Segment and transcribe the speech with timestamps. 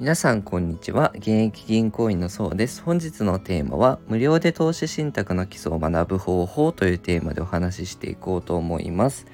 [0.00, 1.12] 皆さんこんにちは。
[1.14, 2.82] 現役銀行員のそうです。
[2.82, 9.26] 本日のテーマは無料で投資信託の基礎を学ぶ方法というテーマでお話ししていこうと思います。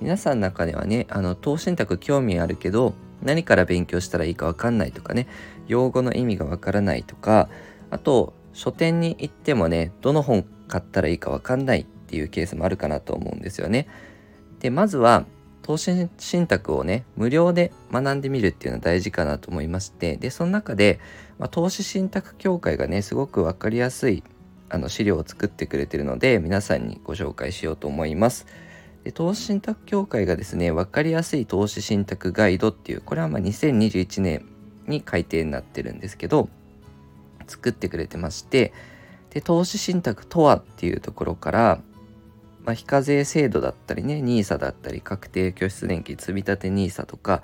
[0.00, 5.28] 皆さんの中ではねあの投資信託興味あるけど何から勉強したらいいかわかんないとかね
[5.68, 7.50] 用語の意味がわからないとか
[7.90, 13.86] あと書店に行ってもねどの本買ったらいいかわかんないっていうケースもあるかなと思うんですよね。
[14.60, 15.26] でまずは
[15.66, 21.00] 投資信託をね無料で学んでみるっていうのは大事かなと思いましてでその中で、
[21.40, 24.22] まあ、投資信託協会がねすごく分かりやすい
[24.68, 28.46] あの資料を作ってくれてるので皆さんにご紹介しようと思います。
[29.02, 34.46] で投資信託協会がですね分かりやすい投資信託ガイドっていうこれはま2021年
[34.86, 36.48] に改定になってるんですけど
[37.48, 38.72] 作ってくれてまして
[39.30, 41.80] で投資信託とはっていうところから
[42.66, 47.42] まあ、非課税制度だったりね NISA だったり確定拠出年金積立 NISA とか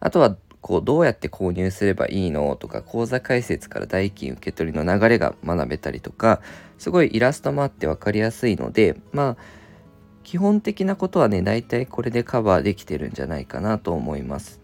[0.00, 6.40] あとはこうどうやって購入すればいいのとか口座開設から代金受け取りの流れが学べたりとか
[6.78, 9.36] すごいイラストもあって分かりやすいのでまあ
[10.24, 14.60] 基本的なことはね大体これでカバーできてるんじゃないかなと思います。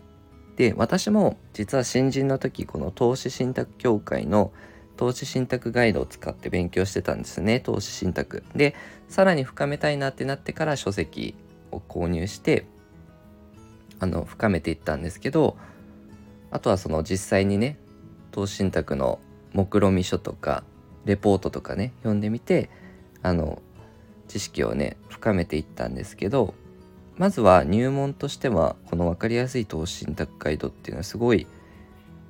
[0.57, 4.53] で私も実は新人の時この投資信託協会の
[5.01, 7.59] 投資信託ガイドを使って勉強してたんですね。
[7.59, 8.45] 投資信託。
[8.55, 8.75] で
[9.09, 11.35] さらに深めたいなってなってから書籍
[11.73, 12.67] を購入して
[13.99, 15.57] あの深めていったんですけど
[16.51, 17.79] あとはその実際にね
[18.31, 19.21] 投資信託の
[19.55, 20.65] 目論見書とか
[21.07, 22.69] レポートとかね読んでみて
[23.23, 23.63] あの
[24.29, 26.53] 知識をね深めていったんですけど
[27.17, 31.47] まずは入門としてはこの分かりやすい投資信託ガイドっていうのはすごい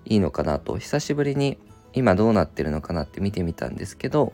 [0.05, 1.59] いいのかなと久しぶりに
[1.93, 4.33] 今どうなってるのかなって見てみたんですけど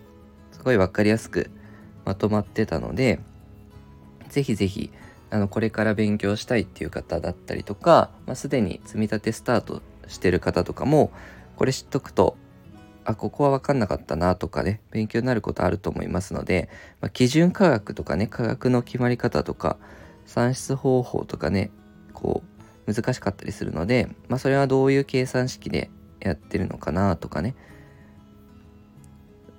[0.53, 1.51] すごい分かりやすく
[2.05, 3.21] まとまってたので
[4.29, 4.91] 是非是非
[5.31, 11.11] あのこれから勉強したいっていう方だったりとか、まあ、すでに積み立てスタートしてる方とかも
[11.57, 12.37] これ知っとくと
[13.05, 16.69] あここは分かんなかったなとかね勉強になることあると思いますので、
[17.01, 19.77] まあ、基準価格とかね価格の決まり方とか
[20.27, 21.71] 算出方法とかね
[22.13, 22.43] こ
[22.87, 25.91] う難しかったりするので、まあ、それはどういう計算式で
[26.21, 27.55] やってるのかなとかね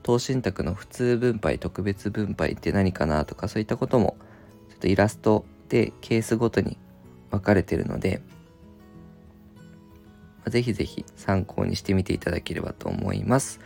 [0.03, 4.17] 投信託の普通分配特別分配って何かなとかそういったことも
[4.69, 6.77] ちょっとイラストでケースごとに
[7.29, 8.21] 分かれてるので
[10.49, 13.59] ぜひぜひ参考にしてみていただければと思います。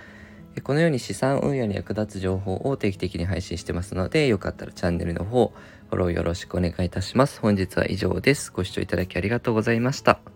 [0.63, 5.53] このように資産運用に役立つ情報を定期的に配信してますので、よかったらチャンネルの方、
[5.89, 7.39] フォローよろしくお願いいたします。
[7.39, 8.51] 本日は以上です。
[8.51, 10.30] ご視聴いただきありがとうございました。